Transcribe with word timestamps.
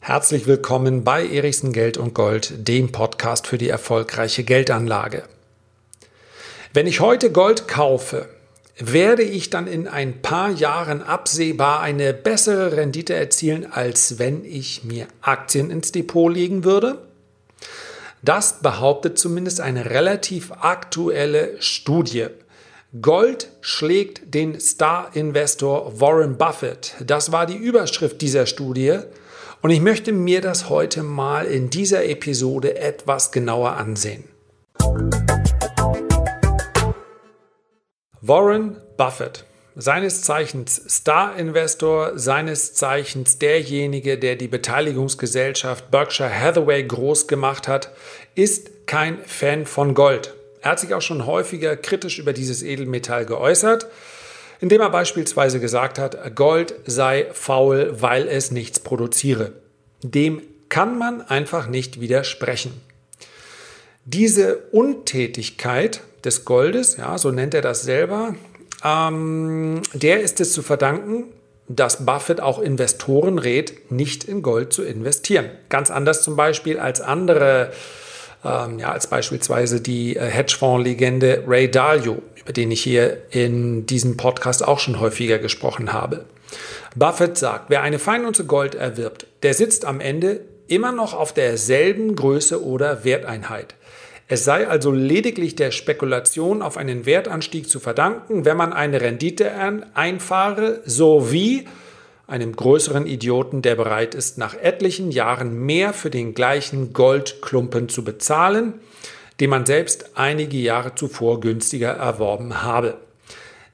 Herzlich 0.00 0.46
willkommen 0.46 1.02
bei 1.02 1.26
Erichsen 1.26 1.72
Geld 1.72 1.98
und 1.98 2.14
Gold, 2.14 2.68
dem 2.68 2.92
Podcast 2.92 3.48
für 3.48 3.58
die 3.58 3.68
erfolgreiche 3.68 4.44
Geldanlage. 4.44 5.24
Wenn 6.72 6.86
ich 6.86 7.00
heute 7.00 7.32
Gold 7.32 7.66
kaufe, 7.66 8.28
werde 8.78 9.24
ich 9.24 9.50
dann 9.50 9.66
in 9.66 9.88
ein 9.88 10.22
paar 10.22 10.50
Jahren 10.50 11.02
absehbar 11.02 11.80
eine 11.80 12.14
bessere 12.14 12.76
Rendite 12.76 13.14
erzielen, 13.14 13.66
als 13.70 14.18
wenn 14.18 14.44
ich 14.44 14.84
mir 14.84 15.08
Aktien 15.22 15.70
ins 15.70 15.92
Depot 15.92 16.32
legen 16.32 16.62
würde? 16.62 16.98
Das 18.22 18.60
behauptet 18.60 19.18
zumindest 19.18 19.60
eine 19.60 19.90
relativ 19.90 20.52
aktuelle 20.52 21.60
Studie. 21.60 22.26
Gold 23.02 23.50
schlägt 23.60 24.32
den 24.32 24.60
Star-Investor 24.60 26.00
Warren 26.00 26.38
Buffett. 26.38 26.94
Das 27.04 27.32
war 27.32 27.44
die 27.44 27.56
Überschrift 27.56 28.20
dieser 28.22 28.46
Studie. 28.46 29.00
Und 29.60 29.70
ich 29.70 29.80
möchte 29.80 30.12
mir 30.12 30.40
das 30.40 30.68
heute 30.68 31.02
mal 31.02 31.46
in 31.46 31.68
dieser 31.68 32.04
Episode 32.04 32.78
etwas 32.78 33.32
genauer 33.32 33.72
ansehen. 33.72 34.24
Warren 38.20 38.76
Buffett, 38.96 39.44
seines 39.74 40.22
Zeichens 40.22 40.80
Star-Investor, 40.88 42.18
seines 42.18 42.74
Zeichens 42.74 43.38
derjenige, 43.38 44.16
der 44.16 44.36
die 44.36 44.48
Beteiligungsgesellschaft 44.48 45.90
Berkshire 45.90 46.32
Hathaway 46.32 46.84
groß 46.84 47.26
gemacht 47.26 47.66
hat, 47.66 47.90
ist 48.36 48.86
kein 48.86 49.18
Fan 49.24 49.66
von 49.66 49.94
Gold. 49.94 50.34
Er 50.60 50.72
hat 50.72 50.80
sich 50.80 50.94
auch 50.94 51.02
schon 51.02 51.26
häufiger 51.26 51.76
kritisch 51.76 52.18
über 52.18 52.32
dieses 52.32 52.62
Edelmetall 52.62 53.26
geäußert, 53.26 53.86
indem 54.60 54.80
er 54.80 54.90
beispielsweise 54.90 55.60
gesagt 55.60 55.98
hat, 55.98 56.34
Gold 56.34 56.74
sei 56.86 57.26
faul, 57.32 57.96
weil 58.00 58.28
es 58.28 58.50
nichts 58.50 58.80
produziere. 58.80 59.52
Dem 60.02 60.42
kann 60.68 60.98
man 60.98 61.22
einfach 61.22 61.68
nicht 61.68 62.00
widersprechen. 62.00 62.80
Diese 64.04 64.58
Untätigkeit 64.72 66.02
des 66.24 66.44
Goldes, 66.44 66.96
ja, 66.96 67.18
so 67.18 67.30
nennt 67.30 67.54
er 67.54 67.62
das 67.62 67.82
selber, 67.82 68.34
ähm, 68.84 69.82
der 69.94 70.20
ist 70.20 70.40
es 70.40 70.52
zu 70.52 70.62
verdanken, 70.62 71.24
dass 71.68 72.06
Buffett 72.06 72.40
auch 72.40 72.60
Investoren 72.60 73.38
rät, 73.38 73.90
nicht 73.90 74.24
in 74.24 74.42
Gold 74.42 74.72
zu 74.72 74.84
investieren. 74.84 75.50
Ganz 75.68 75.90
anders 75.90 76.22
zum 76.22 76.36
Beispiel 76.36 76.78
als 76.78 77.00
andere, 77.00 77.72
ähm, 78.46 78.78
ja, 78.78 78.92
als 78.92 79.06
beispielsweise 79.08 79.80
die 79.80 80.16
äh, 80.16 80.20
Hedgefonds-Legende 80.20 81.44
Ray 81.46 81.70
Dalio, 81.70 82.22
über 82.36 82.52
den 82.52 82.70
ich 82.70 82.82
hier 82.82 83.22
in 83.30 83.86
diesem 83.86 84.16
Podcast 84.16 84.66
auch 84.66 84.78
schon 84.78 85.00
häufiger 85.00 85.38
gesprochen 85.38 85.92
habe. 85.92 86.26
Buffett 86.94 87.36
sagt, 87.36 87.70
wer 87.70 87.82
eine 87.82 87.98
Feinunze 87.98 88.46
Gold 88.46 88.74
erwirbt, 88.74 89.26
der 89.42 89.54
sitzt 89.54 89.84
am 89.84 90.00
Ende 90.00 90.40
immer 90.68 90.92
noch 90.92 91.14
auf 91.14 91.32
derselben 91.32 92.16
Größe 92.16 92.64
oder 92.64 93.04
Werteinheit. 93.04 93.74
Es 94.28 94.44
sei 94.44 94.66
also 94.66 94.90
lediglich 94.90 95.54
der 95.54 95.70
Spekulation 95.70 96.62
auf 96.62 96.76
einen 96.76 97.06
Wertanstieg 97.06 97.68
zu 97.68 97.78
verdanken, 97.78 98.44
wenn 98.44 98.56
man 98.56 98.72
eine 98.72 99.00
Rendite 99.00 99.52
einfahre, 99.94 100.80
sowie 100.84 101.68
einem 102.26 102.56
größeren 102.56 103.06
Idioten, 103.06 103.62
der 103.62 103.76
bereit 103.76 104.14
ist, 104.14 104.38
nach 104.38 104.54
etlichen 104.54 105.10
Jahren 105.10 105.58
mehr 105.64 105.92
für 105.92 106.10
den 106.10 106.34
gleichen 106.34 106.92
Goldklumpen 106.92 107.88
zu 107.88 108.02
bezahlen, 108.02 108.74
den 109.38 109.50
man 109.50 109.66
selbst 109.66 110.16
einige 110.16 110.56
Jahre 110.56 110.94
zuvor 110.94 111.40
günstiger 111.40 111.90
erworben 111.90 112.62
habe. 112.62 112.96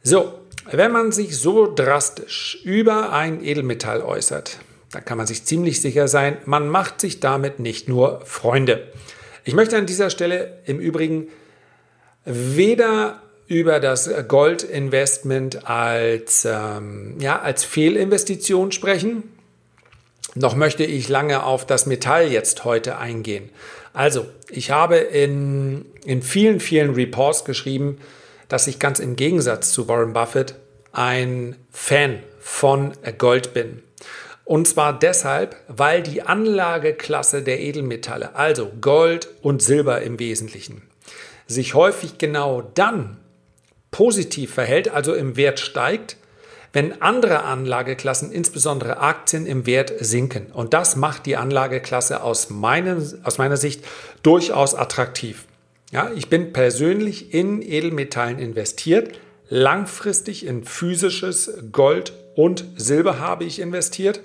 So, 0.03 0.35
wenn 0.71 0.93
man 0.93 1.13
sich 1.13 1.37
so 1.37 1.73
drastisch 1.73 2.59
über 2.65 3.13
ein 3.13 3.43
Edelmetall 3.45 4.03
äußert, 4.03 4.59
dann 4.91 5.05
kann 5.05 5.17
man 5.17 5.27
sich 5.27 5.45
ziemlich 5.45 5.81
sicher 5.81 6.07
sein, 6.07 6.37
man 6.45 6.69
macht 6.69 7.01
sich 7.01 7.21
damit 7.21 7.59
nicht 7.59 7.89
nur 7.89 8.21
Freunde. 8.25 8.89
Ich 9.45 9.55
möchte 9.55 9.77
an 9.77 9.87
dieser 9.87 10.11
Stelle 10.11 10.59
im 10.67 10.79
Übrigen 10.79 11.29
weder 12.25 13.23
über 13.53 13.81
das 13.81 14.11
Goldinvestment 14.29 15.69
als, 15.69 16.47
ähm, 16.47 17.17
ja, 17.21 17.39
als 17.43 17.65
Fehlinvestition 17.65 18.73
sprechen, 18.73 19.25
noch 20.35 20.57
möchte 20.57 20.85
ich 20.85 21.11
lange 21.11 21.45
auf 21.45 21.67
das 21.67 21.85
Metall 21.85 22.33
jetzt 22.33 22.65
heute 22.65 22.97
eingehen. 22.97 23.51
Also, 23.93 24.27
ich 24.49 24.71
habe 24.71 24.97
in, 24.97 25.85
in 26.07 26.23
vielen, 26.23 26.61
vielen 26.61 26.95
Reports 26.95 27.45
geschrieben, 27.45 27.99
dass 28.49 28.67
ich 28.67 28.79
ganz 28.79 29.01
im 29.01 29.17
Gegensatz 29.17 29.71
zu 29.71 29.87
Warren 29.87 30.15
Buffett 30.15 30.55
ein 30.93 31.57
Fan 31.71 32.21
von 32.41 32.93
Gold 33.19 33.53
bin. 33.53 33.83
Und 34.47 34.67
zwar 34.67 34.99
deshalb, 34.99 35.57
weil 35.69 36.03
die 36.03 36.23
Anlageklasse 36.23 37.43
der 37.43 37.61
Edelmetalle, 37.61 38.35
also 38.35 38.73
Gold 38.81 39.29
und 39.43 39.61
Silber 39.61 40.01
im 40.01 40.19
Wesentlichen, 40.19 40.81
sich 41.47 41.75
häufig 41.75 42.17
genau 42.17 42.63
dann 42.63 43.19
positiv 43.93 44.55
verhält, 44.55 44.89
also 44.89 45.15
im 45.15 45.37
Wert 45.37 45.61
steigt, 45.61 46.17
wenn 46.73 47.03
andere 47.03 47.45
Anlageklassen, 47.45 48.33
insbesondere 48.33 48.97
Aktien, 48.97 49.47
im 49.47 49.67
Wert 49.67 49.93
sinken. 50.01 50.47
Und 50.53 50.75
das 50.75 50.97
macht 50.97 51.27
die 51.27 51.37
Anlageklasse 51.37 52.23
aus, 52.23 52.51
meinen, 52.51 53.21
aus 53.25 53.39
meiner 53.39 53.57
Sicht 53.57 53.85
durchaus 54.25 54.75
attraktiv. 54.75 55.45
Ja, 55.93 56.11
ich 56.17 56.31
bin 56.31 56.55
persönlich 56.55 57.35
in 57.35 57.61
Edelmetallen 57.61 58.39
investiert, 58.39 59.21
langfristig 59.51 60.47
in 60.47 60.65
physisches 60.65 61.53
Gold 61.71 62.15
und 62.35 62.65
Silber 62.77 63.19
habe 63.19 63.45
ich 63.45 63.61
investiert. 63.61 64.21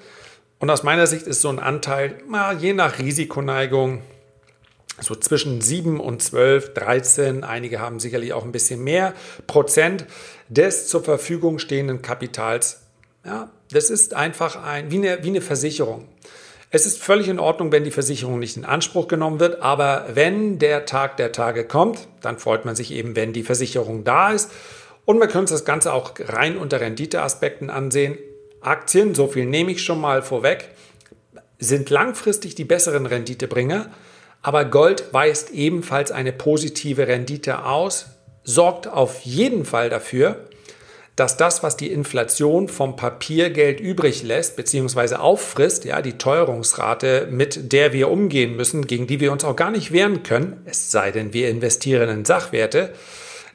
Und 0.60 0.70
aus 0.70 0.84
meiner 0.84 1.06
Sicht 1.06 1.28
ist 1.28 1.42
so 1.42 1.50
ein 1.50 1.60
Anteil, 1.60 2.16
na, 2.30 2.54
je 2.54 2.74
nach 2.74 3.00
Risikoneigung, 3.00 4.02
so 5.00 5.16
zwischen 5.16 5.62
7 5.62 6.00
und 6.00 6.22
12, 6.22 6.74
13, 6.74 7.44
einige 7.44 7.80
haben 7.80 8.00
sicherlich 8.00 8.34
auch 8.34 8.44
ein 8.44 8.52
bisschen 8.52 8.84
mehr 8.84 9.14
Prozent 9.46 10.06
des 10.50 10.88
zur 10.88 11.04
Verfügung 11.04 11.60
stehenden 11.60 12.02
Kapitals. 12.02 12.82
Ja, 13.26 13.52
das 13.72 13.90
ist 13.90 14.14
einfach 14.14 14.64
ein, 14.64 14.92
wie, 14.92 14.98
eine, 14.98 15.24
wie 15.24 15.30
eine 15.30 15.42
Versicherung. 15.42 16.08
Es 16.70 16.86
ist 16.86 17.02
völlig 17.02 17.30
in 17.30 17.40
Ordnung, 17.40 17.72
wenn 17.72 17.86
die 17.86 17.92
Versicherung 17.92 18.40
nicht 18.40 18.58
in 18.58 18.66
Anspruch 18.66 19.08
genommen 19.08 19.40
wird, 19.40 19.62
aber 19.62 20.08
wenn 20.14 20.60
der 20.60 20.86
Tag 20.86 21.16
der 21.18 21.32
Tage 21.32 21.64
kommt, 21.66 22.08
dann 22.22 22.38
freut 22.40 22.66
man 22.66 22.76
sich 22.76 22.92
eben, 22.92 23.16
wenn 23.16 23.32
die 23.32 23.44
Versicherung 23.44 24.04
da 24.04 24.32
ist. 24.32 24.52
Und 25.06 25.20
wir 25.20 25.28
können 25.28 25.44
uns 25.44 25.52
das 25.52 25.64
Ganze 25.64 25.94
auch 25.94 26.14
rein 26.20 26.58
unter 26.58 26.82
Renditeaspekten 26.82 27.70
ansehen. 27.70 28.18
Aktien, 28.60 29.16
so 29.16 29.28
viel 29.28 29.46
nehme 29.46 29.72
ich 29.72 29.82
schon 29.82 30.02
mal 30.02 30.22
vorweg, 30.22 30.70
sind 31.58 31.90
langfristig 31.90 32.56
die 32.56 32.66
besseren 32.66 33.06
Renditebringer, 33.06 33.90
aber 34.42 34.66
Gold 34.66 35.14
weist 35.14 35.52
ebenfalls 35.52 36.12
eine 36.12 36.32
positive 36.32 37.08
Rendite 37.08 37.66
aus, 37.66 38.08
sorgt 38.44 38.88
auf 38.88 39.22
jeden 39.22 39.66
Fall 39.66 39.90
dafür, 39.90 40.48
dass 41.18 41.36
das, 41.36 41.64
was 41.64 41.76
die 41.76 41.92
Inflation 41.92 42.70
vom 42.70 42.96
Papiergeld 42.96 43.80
übrig 43.80 44.22
lässt 44.22 44.56
bzw. 44.56 45.16
auffrisst, 45.16 45.84
ja, 45.84 46.02
die 46.04 46.20
Teuerungsrate, 46.20 47.28
mit 47.32 47.74
der 47.74 47.92
wir 47.92 48.10
umgehen 48.10 48.56
müssen, 48.56 48.86
gegen 48.86 49.08
die 49.08 49.20
wir 49.20 49.32
uns 49.32 49.44
auch 49.44 49.56
gar 49.56 49.72
nicht 49.72 49.92
wehren 49.92 50.22
können, 50.22 50.62
es 50.66 50.92
sei 50.92 51.12
denn, 51.12 51.34
wir 51.34 51.50
investieren 51.50 52.08
in 52.10 52.24
Sachwerte, 52.24 52.94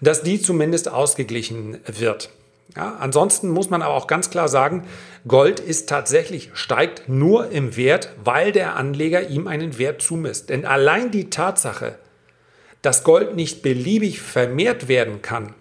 dass 0.00 0.22
die 0.22 0.42
zumindest 0.42 0.90
ausgeglichen 0.90 1.78
wird. 1.86 2.30
Ja, 2.76 2.96
ansonsten 2.98 3.50
muss 3.50 3.68
man 3.68 3.82
aber 3.82 3.94
auch 3.94 4.06
ganz 4.06 4.30
klar 4.30 4.48
sagen, 4.48 4.84
Gold 5.28 5.60
ist 5.60 5.88
tatsächlich, 5.88 6.50
steigt 6.54 7.08
nur 7.08 7.50
im 7.50 7.76
Wert, 7.76 8.10
weil 8.24 8.52
der 8.52 8.76
Anleger 8.76 9.28
ihm 9.28 9.46
einen 9.46 9.78
Wert 9.78 10.00
zumisst. 10.00 10.48
Denn 10.48 10.64
allein 10.64 11.10
die 11.10 11.28
Tatsache, 11.28 11.96
dass 12.80 13.04
Gold 13.04 13.36
nicht 13.36 13.62
beliebig 13.62 14.20
vermehrt 14.20 14.88
werden 14.88 15.20
kann, 15.20 15.54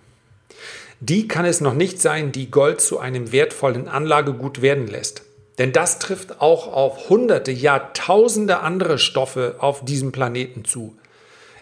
die 1.02 1.28
kann 1.28 1.46
es 1.46 1.62
noch 1.62 1.74
nicht 1.74 2.00
sein, 2.00 2.32
die 2.32 2.50
Gold 2.50 2.80
zu 2.80 3.00
einem 3.00 3.32
wertvollen 3.32 3.88
Anlagegut 3.88 4.62
werden 4.62 4.88
lässt. 4.88 5.24
Denn 5.58 5.74
das 5.74 6.00
trifft 6.00 6.40
auch 6.40 6.72
auf 6.72 7.10
hunderte, 7.10 7.52
Jahrtausende 7.52 8.60
andere 8.60 8.98
Stoffe 8.98 9.56
auf 9.60 9.84
diesem 9.84 10.12
Planeten 10.12 10.64
zu. 10.64 10.96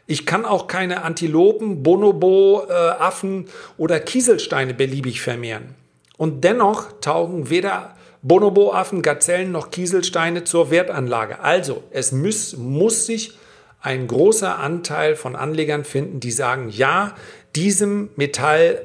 Ich 0.09 0.25
kann 0.25 0.43
auch 0.43 0.65
keine 0.65 1.03
Antilopen, 1.03 1.83
Bonobo, 1.83 2.63
äh, 2.67 2.73
Affen 2.73 3.45
oder 3.77 3.99
Kieselsteine 3.99 4.73
beliebig 4.73 5.21
vermehren. 5.21 5.75
Und 6.17 6.43
dennoch 6.43 6.99
taugen 6.99 7.51
weder 7.51 7.95
Bonobo, 8.23 8.73
Affen, 8.73 9.03
Gazellen 9.03 9.51
noch 9.51 9.69
Kieselsteine 9.69 10.45
zur 10.45 10.71
Wertanlage. 10.71 11.41
Also, 11.41 11.83
es 11.91 12.11
muss, 12.11 12.57
muss 12.57 13.05
sich 13.05 13.37
ein 13.81 14.07
großer 14.07 14.57
Anteil 14.57 15.15
von 15.15 15.35
Anlegern 15.35 15.85
finden, 15.85 16.19
die 16.19 16.31
sagen, 16.31 16.69
ja, 16.71 17.13
diesem 17.55 18.09
Metall 18.15 18.81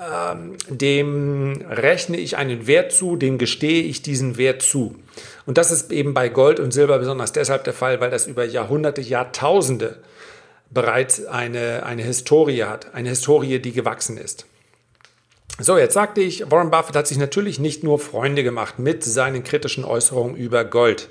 ähm, 0.00 0.56
dem 0.70 1.62
rechne 1.68 2.16
ich 2.16 2.38
einen 2.38 2.66
Wert 2.66 2.92
zu, 2.92 3.16
dem 3.16 3.36
gestehe 3.36 3.82
ich 3.82 4.00
diesen 4.00 4.38
Wert 4.38 4.62
zu. 4.62 4.96
Und 5.44 5.58
das 5.58 5.70
ist 5.70 5.92
eben 5.92 6.14
bei 6.14 6.30
Gold 6.30 6.60
und 6.60 6.72
Silber 6.72 6.98
besonders 6.98 7.32
deshalb 7.32 7.64
der 7.64 7.74
Fall, 7.74 8.00
weil 8.00 8.10
das 8.10 8.26
über 8.26 8.46
Jahrhunderte, 8.46 9.02
Jahrtausende 9.02 9.98
bereits 10.70 11.24
eine, 11.26 11.84
eine 11.84 12.02
Historie 12.02 12.64
hat, 12.64 12.94
eine 12.94 13.10
Historie, 13.10 13.58
die 13.58 13.72
gewachsen 13.72 14.16
ist. 14.16 14.46
So, 15.58 15.76
jetzt 15.76 15.94
sagte 15.94 16.20
ich, 16.22 16.50
Warren 16.50 16.70
Buffett 16.70 16.96
hat 16.96 17.06
sich 17.06 17.18
natürlich 17.18 17.58
nicht 17.58 17.84
nur 17.84 17.98
Freunde 17.98 18.42
gemacht 18.42 18.78
mit 18.78 19.04
seinen 19.04 19.44
kritischen 19.44 19.84
Äußerungen 19.84 20.36
über 20.36 20.64
Gold. 20.64 21.10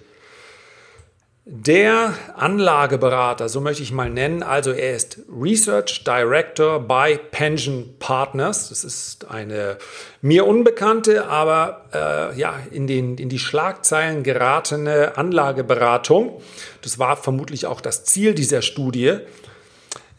Der 1.52 2.14
Anlageberater, 2.36 3.50
so 3.50 3.60
möchte 3.60 3.82
ich 3.82 3.92
mal 3.92 4.10
nennen, 4.10 4.44
also 4.44 4.72
er 4.72 4.96
ist 4.96 5.20
Research 5.30 6.04
Director 6.04 6.80
bei 6.80 7.18
Pension 7.18 7.96
Partners. 7.98 8.70
Das 8.70 8.84
ist 8.84 9.30
eine 9.32 9.80
mir 10.22 10.46
unbekannte, 10.46 11.26
aber 11.26 11.86
äh, 11.92 12.40
ja, 12.40 12.60
in, 12.70 12.86
den, 12.86 13.18
in 13.18 13.30
die 13.30 13.40
Schlagzeilen 13.40 14.22
geratene 14.22 15.18
Anlageberatung. 15.18 16.40
Das 16.84 17.00
war 17.00 17.18
vermutlich 17.18 17.66
auch 17.66 17.82
das 17.82 18.04
Ziel 18.04 18.36
dieser 18.36 18.62
Studie. 18.62 19.18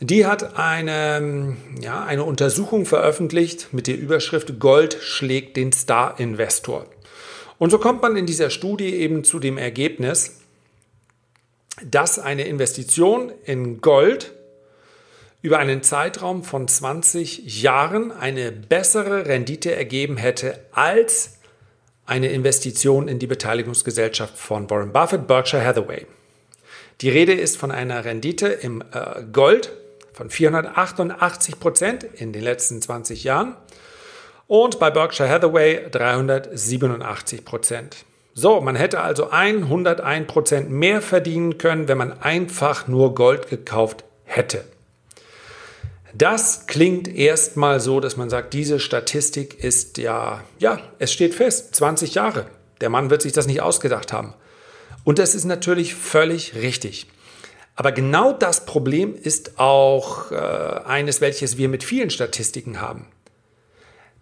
Die 0.02 0.25
hat 0.25 0.58
eine, 0.58 1.56
ja, 1.79 2.02
eine 2.05 2.25
Untersuchung 2.25 2.87
veröffentlicht 2.87 3.69
mit 3.73 3.87
der 3.87 3.99
Überschrift 3.99 4.58
Gold 4.58 4.94
schlägt 4.94 5.58
den 5.58 5.73
Star-Investor. 5.73 6.87
Und 7.58 7.69
so 7.69 7.79
kommt 7.79 8.00
man 8.00 8.17
in 8.17 8.25
dieser 8.25 8.49
Studie 8.49 8.94
eben 8.94 9.25
zu 9.25 9.38
dem 9.38 9.58
Ergebnis, 9.58 10.41
dass 11.85 12.19
eine 12.19 12.44
Investition 12.44 13.31
in 13.44 13.82
Gold 13.82 14.32
über 15.43 15.58
einen 15.58 15.82
Zeitraum 15.82 16.44
von 16.44 16.67
20 16.67 17.62
Jahren 17.62 18.11
eine 18.11 18.53
bessere 18.53 19.26
Rendite 19.26 19.75
ergeben 19.75 20.17
hätte 20.17 20.61
als 20.73 21.41
eine 22.06 22.29
Investition 22.29 23.06
in 23.06 23.19
die 23.19 23.26
Beteiligungsgesellschaft 23.26 24.38
von 24.38 24.70
Warren 24.70 24.94
Buffett, 24.94 25.26
Berkshire 25.26 25.64
Hathaway. 25.64 26.06
Die 27.03 27.11
Rede 27.11 27.35
ist 27.35 27.58
von 27.58 27.70
einer 27.70 28.06
Rendite 28.06 28.49
im 28.49 28.82
äh, 28.93 29.23
Gold 29.31 29.73
von 30.12 30.30
488 30.30 31.60
Prozent 31.60 32.04
in 32.04 32.32
den 32.32 32.42
letzten 32.42 32.82
20 32.82 33.24
Jahren 33.24 33.56
und 34.46 34.78
bei 34.78 34.90
Berkshire 34.90 35.28
Hathaway 35.28 35.88
387 35.90 37.44
Prozent. 37.44 38.04
So, 38.34 38.60
man 38.60 38.76
hätte 38.76 39.00
also 39.00 39.30
101 39.30 40.26
Prozent 40.26 40.70
mehr 40.70 41.02
verdienen 41.02 41.58
können, 41.58 41.88
wenn 41.88 41.98
man 41.98 42.20
einfach 42.20 42.88
nur 42.88 43.14
Gold 43.14 43.48
gekauft 43.48 44.04
hätte. 44.24 44.64
Das 46.12 46.66
klingt 46.66 47.06
erstmal 47.06 47.80
so, 47.80 48.00
dass 48.00 48.16
man 48.16 48.30
sagt, 48.30 48.52
diese 48.52 48.80
Statistik 48.80 49.62
ist 49.62 49.98
ja, 49.98 50.42
ja, 50.58 50.80
es 50.98 51.12
steht 51.12 51.34
fest, 51.34 51.74
20 51.76 52.14
Jahre. 52.14 52.46
Der 52.80 52.90
Mann 52.90 53.10
wird 53.10 53.22
sich 53.22 53.32
das 53.32 53.46
nicht 53.46 53.60
ausgedacht 53.60 54.12
haben. 54.12 54.34
Und 55.04 55.18
das 55.18 55.34
ist 55.34 55.44
natürlich 55.44 55.94
völlig 55.94 56.54
richtig. 56.56 57.06
Aber 57.81 57.93
genau 57.93 58.35
das 58.35 58.67
Problem 58.67 59.15
ist 59.15 59.59
auch 59.59 60.32
äh, 60.32 60.35
eines, 60.35 61.23
welches 61.23 61.56
wir 61.56 61.71
mit 61.71 61.82
vielen 61.82 62.11
Statistiken 62.11 62.79
haben. 62.79 63.06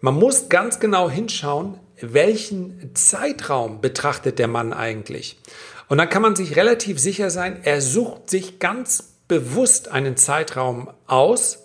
Man 0.01 0.15
muss 0.15 0.49
ganz 0.49 0.79
genau 0.79 1.11
hinschauen, 1.11 1.81
welchen 2.01 2.95
Zeitraum 2.95 3.81
betrachtet 3.81 4.39
der 4.39 4.47
Mann 4.47 4.73
eigentlich. 4.73 5.41
Und 5.89 5.99
dann 5.99 6.09
kann 6.09 6.23
man 6.23 6.37
sich 6.37 6.55
relativ 6.55 7.01
sicher 7.01 7.31
sein, 7.31 7.59
er 7.65 7.81
sucht 7.81 8.31
sich 8.31 8.61
ganz 8.61 9.15
bewusst 9.27 9.89
einen 9.89 10.17
Zeitraum 10.17 10.93
aus, 11.09 11.59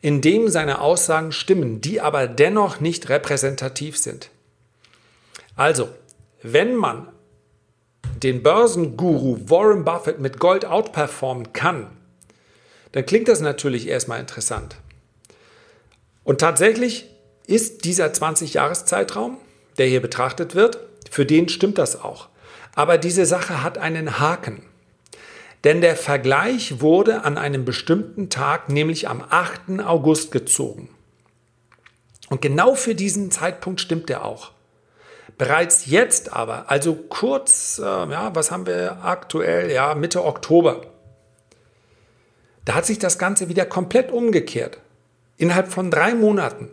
in 0.00 0.22
dem 0.22 0.48
seine 0.48 0.80
Aussagen 0.80 1.32
stimmen, 1.32 1.82
die 1.82 2.00
aber 2.00 2.26
dennoch 2.26 2.80
nicht 2.80 3.10
repräsentativ 3.10 3.98
sind. 3.98 4.30
Also, 5.56 5.90
wenn 6.42 6.74
man 6.74 7.08
den 8.22 8.42
Börsenguru 8.42 9.38
Warren 9.48 9.84
Buffett 9.84 10.20
mit 10.20 10.38
Gold 10.38 10.64
outperformen 10.64 11.52
kann, 11.52 11.88
dann 12.92 13.06
klingt 13.06 13.28
das 13.28 13.40
natürlich 13.40 13.88
erstmal 13.88 14.20
interessant. 14.20 14.76
Und 16.24 16.40
tatsächlich 16.40 17.08
ist 17.46 17.84
dieser 17.84 18.06
20-Jahres-Zeitraum, 18.06 19.38
der 19.78 19.86
hier 19.86 20.00
betrachtet 20.00 20.54
wird, 20.54 20.78
für 21.10 21.26
den 21.26 21.48
stimmt 21.48 21.78
das 21.78 22.00
auch. 22.00 22.28
Aber 22.74 22.98
diese 22.98 23.26
Sache 23.26 23.62
hat 23.62 23.78
einen 23.78 24.18
Haken. 24.18 24.62
Denn 25.64 25.80
der 25.80 25.96
Vergleich 25.96 26.80
wurde 26.80 27.24
an 27.24 27.38
einem 27.38 27.64
bestimmten 27.64 28.30
Tag, 28.30 28.68
nämlich 28.68 29.08
am 29.08 29.22
8. 29.28 29.80
August, 29.84 30.32
gezogen. 30.32 30.88
Und 32.30 32.40
genau 32.40 32.74
für 32.74 32.94
diesen 32.94 33.30
Zeitpunkt 33.30 33.80
stimmt 33.80 34.10
er 34.10 34.24
auch. 34.24 34.52
Bereits 35.42 35.86
jetzt 35.86 36.32
aber, 36.32 36.70
also 36.70 36.94
kurz, 36.94 37.80
äh, 37.80 37.82
ja, 37.82 38.32
was 38.32 38.52
haben 38.52 38.64
wir 38.64 38.98
aktuell? 39.02 39.72
Ja, 39.72 39.96
Mitte 39.96 40.24
Oktober. 40.24 40.82
Da 42.64 42.76
hat 42.76 42.86
sich 42.86 43.00
das 43.00 43.18
Ganze 43.18 43.48
wieder 43.48 43.66
komplett 43.66 44.12
umgekehrt. 44.12 44.78
Innerhalb 45.38 45.72
von 45.72 45.90
drei 45.90 46.14
Monaten 46.14 46.68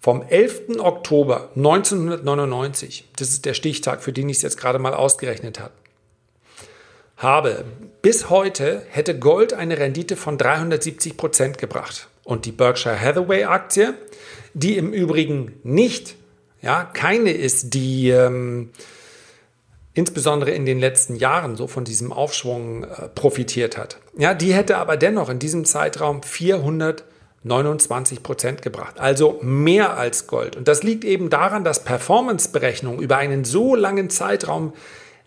vom 0.00 0.22
11. 0.22 0.78
Oktober 0.78 1.48
1999, 1.56 3.08
das 3.16 3.30
ist 3.30 3.44
der 3.44 3.54
Stichtag, 3.54 4.04
für 4.04 4.12
den 4.12 4.28
ich 4.28 4.36
es 4.36 4.42
jetzt 4.42 4.56
gerade 4.56 4.78
mal 4.78 4.94
ausgerechnet 4.94 5.58
habe, 5.58 5.72
habe 7.16 7.64
bis 8.02 8.30
heute 8.30 8.82
hätte 8.88 9.18
Gold 9.18 9.52
eine 9.52 9.78
Rendite 9.78 10.14
von 10.14 10.38
370 10.38 11.16
Prozent 11.16 11.58
gebracht. 11.58 12.06
Und 12.22 12.44
die 12.44 12.52
Berkshire 12.52 13.00
Hathaway 13.00 13.46
Aktie, 13.46 13.94
die 14.52 14.76
im 14.76 14.92
Übrigen 14.92 15.58
nicht, 15.64 16.14
ja, 16.64 16.84
keine 16.84 17.30
ist, 17.30 17.74
die 17.74 18.08
ähm, 18.08 18.70
insbesondere 19.92 20.50
in 20.50 20.64
den 20.64 20.80
letzten 20.80 21.14
Jahren 21.14 21.56
so 21.56 21.66
von 21.66 21.84
diesem 21.84 22.12
Aufschwung 22.12 22.84
äh, 22.84 23.08
profitiert 23.14 23.76
hat. 23.76 23.98
Ja, 24.16 24.32
die 24.32 24.54
hätte 24.54 24.78
aber 24.78 24.96
dennoch 24.96 25.28
in 25.28 25.38
diesem 25.38 25.64
Zeitraum 25.64 26.22
400 26.22 27.04
29 27.46 28.22
Prozent 28.22 28.62
gebracht, 28.62 28.98
also 28.98 29.38
mehr 29.42 29.98
als 29.98 30.26
Gold. 30.26 30.56
Und 30.56 30.66
das 30.66 30.82
liegt 30.82 31.04
eben 31.04 31.28
daran, 31.28 31.62
dass 31.62 31.84
Performanceberechnungen 31.84 33.02
über 33.02 33.18
einen 33.18 33.44
so 33.44 33.74
langen 33.74 34.08
Zeitraum 34.08 34.72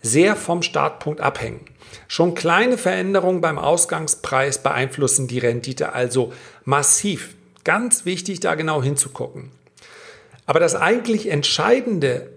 sehr 0.01 0.35
vom 0.35 0.63
Startpunkt 0.63 1.21
abhängen. 1.21 1.61
Schon 2.07 2.33
kleine 2.33 2.79
Veränderungen 2.79 3.41
beim 3.41 3.59
Ausgangspreis 3.59 4.63
beeinflussen 4.63 5.27
die 5.27 5.37
Rendite 5.37 5.93
also 5.93 6.33
massiv. 6.65 7.35
Ganz 7.63 8.05
wichtig, 8.05 8.39
da 8.39 8.55
genau 8.55 8.81
hinzugucken. 8.81 9.51
Aber 10.47 10.59
das 10.59 10.73
eigentlich 10.73 11.29
Entscheidende 11.29 12.31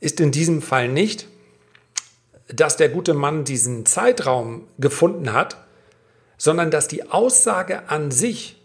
ist 0.00 0.20
in 0.20 0.32
diesem 0.32 0.60
Fall 0.60 0.88
nicht, 0.88 1.28
dass 2.48 2.76
der 2.76 2.90
gute 2.90 3.14
Mann 3.14 3.44
diesen 3.44 3.86
Zeitraum 3.86 4.66
gefunden 4.78 5.32
hat, 5.32 5.56
sondern 6.36 6.70
dass 6.70 6.88
die 6.88 7.08
Aussage 7.08 7.88
an 7.88 8.10
sich 8.10 8.60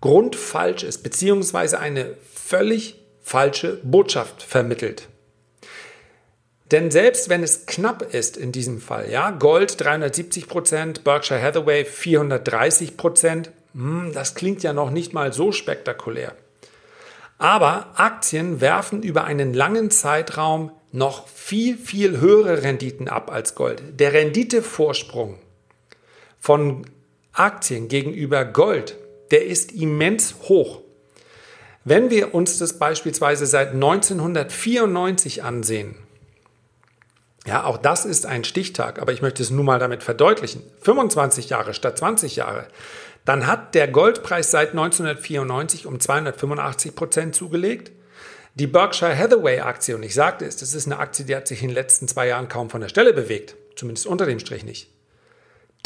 grundfalsch 0.00 0.82
ist, 0.82 1.02
beziehungsweise 1.02 1.78
eine 1.78 2.16
völlig 2.34 2.96
falsche 3.22 3.78
Botschaft 3.82 4.42
vermittelt. 4.42 5.08
Denn 6.70 6.90
selbst 6.90 7.28
wenn 7.28 7.42
es 7.42 7.66
knapp 7.66 8.14
ist 8.14 8.38
in 8.38 8.50
diesem 8.50 8.80
Fall, 8.80 9.10
ja, 9.10 9.30
Gold 9.30 9.78
370 9.78 10.48
Prozent, 10.48 11.04
Berkshire 11.04 11.40
Hathaway 11.40 11.84
430 11.84 12.96
Prozent, 12.96 13.50
hm, 13.74 14.12
das 14.14 14.34
klingt 14.34 14.62
ja 14.62 14.72
noch 14.72 14.90
nicht 14.90 15.12
mal 15.12 15.34
so 15.34 15.52
spektakulär. 15.52 16.34
Aber 17.38 17.90
Aktien 17.96 18.60
werfen 18.60 19.02
über 19.02 19.24
einen 19.24 19.54
langen 19.54 19.90
Zeitraum 19.90 20.70
noch 20.92 21.26
viel, 21.28 21.76
viel 21.76 22.20
höhere 22.20 22.62
Renditen 22.62 23.08
ab 23.08 23.30
als 23.30 23.54
Gold. 23.54 23.82
Der 23.98 24.12
Renditevorsprung 24.12 25.38
von 26.38 26.86
Aktien 27.32 27.88
gegenüber 27.88 28.44
Gold 28.44 28.96
der 29.30 29.46
ist 29.46 29.72
immens 29.72 30.36
hoch. 30.42 30.80
Wenn 31.84 32.10
wir 32.10 32.34
uns 32.34 32.58
das 32.58 32.78
beispielsweise 32.78 33.46
seit 33.46 33.72
1994 33.72 35.42
ansehen, 35.42 35.96
ja, 37.46 37.64
auch 37.64 37.76
das 37.76 38.06
ist 38.06 38.24
ein 38.24 38.44
Stichtag, 38.44 39.02
aber 39.02 39.12
ich 39.12 39.20
möchte 39.20 39.42
es 39.42 39.50
nur 39.50 39.64
mal 39.64 39.78
damit 39.78 40.02
verdeutlichen. 40.02 40.62
25 40.80 41.50
Jahre 41.50 41.74
statt 41.74 41.98
20 41.98 42.36
Jahre. 42.36 42.68
Dann 43.24 43.46
hat 43.46 43.74
der 43.74 43.88
Goldpreis 43.88 44.50
seit 44.50 44.70
1994 44.70 45.86
um 45.86 45.98
285 45.98 46.94
Prozent 46.94 47.34
zugelegt. 47.34 47.92
Die 48.54 48.66
Berkshire 48.66 49.16
Hathaway 49.16 49.60
Aktie, 49.60 49.96
und 49.96 50.02
ich 50.02 50.14
sagte 50.14 50.44
es, 50.44 50.56
das 50.56 50.74
ist 50.74 50.86
eine 50.86 50.98
Aktie, 50.98 51.24
die 51.24 51.34
hat 51.34 51.48
sich 51.48 51.62
in 51.62 51.68
den 51.68 51.74
letzten 51.74 52.06
zwei 52.06 52.28
Jahren 52.28 52.48
kaum 52.48 52.70
von 52.70 52.80
der 52.80 52.88
Stelle 52.88 53.12
bewegt. 53.12 53.56
Zumindest 53.76 54.06
unter 54.06 54.26
dem 54.26 54.38
Strich 54.38 54.64
nicht. 54.64 54.90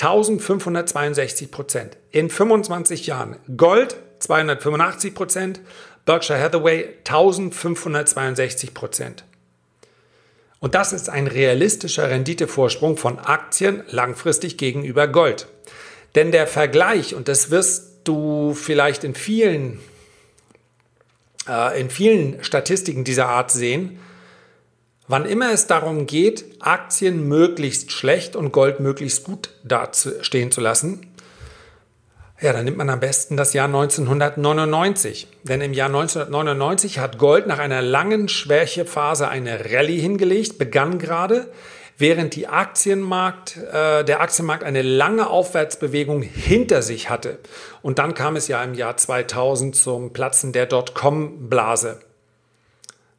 1562 0.00 1.50
Prozent. 1.50 1.96
In 2.10 2.28
25 2.28 3.06
Jahren. 3.06 3.36
Gold 3.56 3.96
285 4.18 5.14
Prozent, 5.14 5.60
Berkshire 6.04 6.40
Hathaway 6.40 6.88
1562 6.98 8.74
Prozent. 8.74 9.24
Und 10.60 10.74
das 10.74 10.92
ist 10.92 11.08
ein 11.08 11.28
realistischer 11.28 12.10
Renditevorsprung 12.10 12.96
von 12.96 13.18
Aktien 13.18 13.84
langfristig 13.88 14.58
gegenüber 14.58 15.06
Gold. 15.06 15.46
Denn 16.14 16.32
der 16.32 16.46
Vergleich, 16.46 17.14
und 17.14 17.28
das 17.28 17.50
wirst 17.50 18.00
du 18.04 18.54
vielleicht 18.54 19.04
in 19.04 19.14
vielen, 19.14 19.80
äh, 21.48 21.80
in 21.80 21.90
vielen 21.90 22.42
Statistiken 22.42 23.04
dieser 23.04 23.28
Art 23.28 23.50
sehen, 23.50 23.98
Wann 25.10 25.24
immer 25.24 25.52
es 25.52 25.66
darum 25.66 26.06
geht, 26.06 26.44
Aktien 26.60 27.26
möglichst 27.26 27.92
schlecht 27.92 28.36
und 28.36 28.52
Gold 28.52 28.78
möglichst 28.78 29.24
gut 29.24 29.48
dastehen 29.64 30.52
zu 30.52 30.60
lassen, 30.60 31.06
Ja, 32.40 32.52
dann 32.52 32.66
nimmt 32.66 32.76
man 32.76 32.88
am 32.88 33.00
besten 33.00 33.36
das 33.36 33.52
Jahr 33.52 33.66
1999. 33.66 35.26
Denn 35.42 35.60
im 35.60 35.72
Jahr 35.72 35.88
1999 35.88 37.00
hat 37.00 37.18
Gold 37.18 37.48
nach 37.48 37.58
einer 37.58 37.82
langen 37.82 38.28
Schwächephase 38.28 39.28
eine 39.28 39.72
Rallye 39.72 39.98
hingelegt, 39.98 40.56
begann 40.56 40.98
gerade, 40.98 41.50
während 41.98 42.36
die 42.36 42.46
Aktienmarkt, 42.46 43.56
äh, 43.56 44.04
der 44.04 44.20
Aktienmarkt 44.20 44.64
eine 44.64 44.82
lange 44.82 45.28
Aufwärtsbewegung 45.28 46.22
hinter 46.22 46.80
sich 46.82 47.10
hatte. 47.10 47.38
Und 47.82 47.98
dann 47.98 48.14
kam 48.14 48.36
es 48.36 48.48
ja 48.48 48.62
im 48.62 48.74
Jahr 48.74 48.96
2000 48.96 49.74
zum 49.76 50.12
Platzen 50.12 50.52
der 50.52 50.66
Dotcom-Blase. 50.66 52.00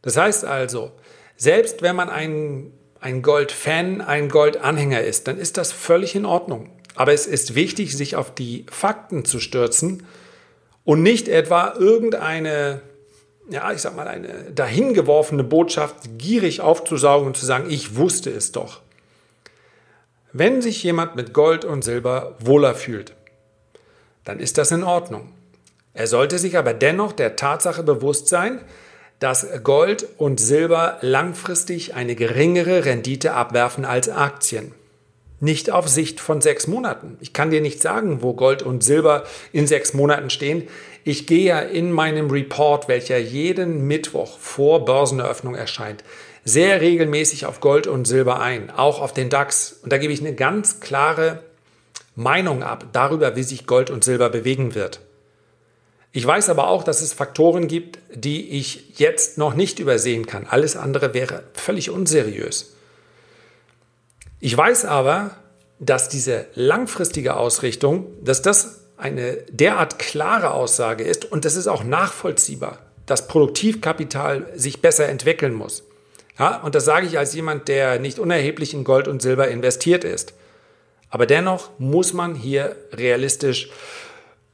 Das 0.01 0.15
heißt 0.17 0.45
also, 0.45 0.91
selbst 1.36 1.81
wenn 1.81 1.95
man 1.95 2.09
ein, 2.09 2.71
ein 3.01 3.21
Gold-Fan, 3.21 4.01
ein 4.01 4.29
Gold-Anhänger 4.29 5.01
ist, 5.01 5.27
dann 5.27 5.38
ist 5.38 5.57
das 5.57 5.74
völlig 5.74 6.15
in 6.15 6.25
Ordnung. 6.25 6.69
Aber 6.95 7.13
es 7.13 7.27
ist 7.27 7.55
wichtig, 7.55 7.95
sich 7.95 8.15
auf 8.15 8.33
die 8.33 8.65
Fakten 8.69 9.25
zu 9.25 9.39
stürzen 9.39 10.05
und 10.83 11.03
nicht 11.03 11.27
etwa 11.27 11.74
irgendeine, 11.77 12.81
ja, 13.50 13.72
ich 13.72 13.82
sag 13.82 13.96
mal, 13.96 14.08
eine 14.08 14.51
dahingeworfene 14.53 15.44
Botschaft 15.44 16.18
gierig 16.18 16.62
aufzusaugen 16.62 17.27
und 17.27 17.38
zu 17.38 17.46
sagen, 17.46 17.70
ich 17.70 17.96
wusste 17.96 18.29
es 18.29 18.51
doch. 18.51 18.82
Wenn 20.32 20.62
sich 20.62 20.84
jemand 20.84 21.15
mit 21.15 21.34
Gold 21.34 21.65
und 21.65 21.84
Silber 21.84 22.36
wohler 22.39 22.75
fühlt, 22.75 23.13
dann 24.25 24.39
ist 24.39 24.58
das 24.58 24.72
in 24.72 24.84
Ordnung. 24.84 25.32
Er 25.94 26.08
sollte 26.08 26.38
sich 26.38 26.58
aber 26.58 26.74
dennoch 26.74 27.12
der 27.12 27.36
Tatsache 27.36 27.84
bewusst 27.84 28.27
sein, 28.27 28.62
dass 29.20 29.46
Gold 29.63 30.08
und 30.18 30.39
Silber 30.39 30.98
langfristig 31.01 31.96
eine 31.96 32.15
geringere 32.15 32.86
Rendite 32.86 33.34
abwerfen 33.34 33.86
als 33.86 34.08
Aktien 34.08 34.74
nicht 35.41 35.72
auf 35.72 35.88
Sicht 35.88 36.20
von 36.20 36.41
sechs 36.41 36.68
Monaten. 36.68 37.18
Ich 37.22 37.34
kann 37.34 37.50
dir 37.50 37.62
nicht 37.62 37.82
sagen, 37.82 38.22
wo 38.22 38.34
Gold 38.34 38.62
und 38.62 38.84
Silber 38.84 39.24
in 39.53 39.68
sechs 39.68 39.94
Monaten 39.94 40.29
stehen. 40.29 40.68
Ich 41.03 41.27
gehe 41.27 41.46
ja 41.46 41.60
in 41.60 41.91
meinem 41.91 42.29
Report, 42.29 42.88
welcher 42.88 43.18
jeden 43.18 43.88
Mittwoch 43.88 44.38
vor 44.38 44.86
Börseneröffnung 44.86 45.56
erscheint, 45.56 46.03
sehr 46.44 46.82
regelmäßig 46.82 47.46
auf 47.46 47.60
Gold 47.60 47.88
und 47.88 48.06
Silber 48.06 48.39
ein, 48.39 48.70
auch 48.70 49.01
auf 49.01 49.13
den 49.13 49.29
DAX. 49.29 49.79
Und 49.84 49.91
da 49.94 49.98
gebe 49.98 50.13
ich 50.13 50.20
eine 50.20 50.34
ganz 50.34 50.79
klare 50.79 51.44
Meinung 52.15 52.63
ab 52.63 52.88
darüber, 52.91 53.36
wie 53.36 53.44
sich 53.44 53.65
Gold 53.65 53.89
und 53.89 54.03
Silber 54.03 54.29
bewegen 54.29 54.75
wird. 54.75 55.00
Ich 56.12 56.25
weiß 56.25 56.50
aber 56.50 56.68
auch, 56.68 56.84
dass 56.84 57.01
es 57.01 57.13
Faktoren 57.13 57.68
gibt, 57.68 58.00
die 58.13 58.50
ich 58.50 58.98
jetzt 58.98 59.38
noch 59.38 59.53
nicht 59.53 59.79
übersehen 59.79 60.25
kann. 60.25 60.48
Alles 60.48 60.75
andere 60.75 61.13
wäre 61.13 61.44
völlig 61.53 61.91
unseriös. 61.91 62.74
Ich 64.39 64.58
weiß 64.58 64.86
aber, 64.86 65.32
dass 65.79 66.10
diese 66.10 66.48
langfristige 66.56 67.36
Ausrichtung, 67.36 68.08
dass 68.24 68.41
das 68.41 68.88
eine 69.00 69.38
derart 69.50 69.98
klare 69.98 70.51
Aussage 70.51 71.03
ist 71.03 71.25
und 71.32 71.46
das 71.46 71.56
ist 71.56 71.68
auch 71.68 71.84
nachvollziehbar, 71.84 72.79
dass 73.06 73.27
Produktivkapital 73.27 74.48
sich 74.56 74.82
besser 74.82 75.08
entwickeln 75.08 75.53
muss. 75.53 75.84
Ja, 76.38 76.58
und 76.58 76.75
das 76.75 76.86
sage 76.86 77.08
ich 77.08 77.18
als 77.18 77.34
jemand, 77.34 77.68
der 77.68 78.00
nicht 78.00 78.20
unerheblich 78.20 78.74
in 78.74 78.84
Gold 78.84 79.08
und 79.08 79.22
Silber 79.22 79.48
investiert 79.48 80.03
ist. 80.03 80.34
Aber 81.10 81.25
dennoch 81.25 81.70
muss 81.79 82.13
man 82.13 82.36
hier 82.36 82.75
realistisch 82.94 83.70